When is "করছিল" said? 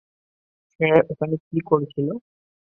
1.69-2.07